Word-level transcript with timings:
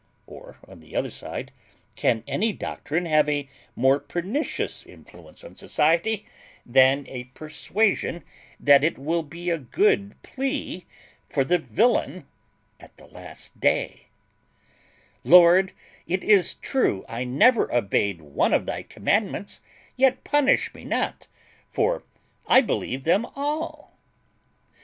Or, 0.25 0.57
on 0.67 0.79
the 0.79 0.95
other 0.95 1.11
side, 1.11 1.51
can 1.95 2.23
any 2.27 2.53
doctrine 2.53 3.05
have 3.05 3.29
a 3.29 3.47
more 3.75 3.99
pernicious 3.99 4.83
influence 4.83 5.43
on 5.43 5.53
society, 5.53 6.25
than 6.65 7.05
a 7.07 7.25
persuasion 7.35 8.23
that 8.59 8.83
it 8.83 8.97
will 8.97 9.21
be 9.21 9.51
a 9.51 9.59
good 9.59 10.15
plea 10.23 10.87
for 11.29 11.43
the 11.45 11.59
villain 11.59 12.25
at 12.79 12.97
the 12.97 13.05
last 13.05 13.59
day 13.59 14.07
'Lord, 15.23 15.71
it 16.07 16.23
is 16.23 16.55
true 16.55 17.05
I 17.07 17.23
never 17.23 17.71
obeyed 17.71 18.23
one 18.23 18.53
of 18.53 18.65
thy 18.65 18.81
commandments, 18.81 19.59
yet 19.95 20.23
punish 20.23 20.73
me 20.73 20.83
not, 20.83 21.27
for 21.69 22.01
I 22.47 22.61
believe 22.61 23.03
them 23.03 23.23
all?'" 23.35 23.93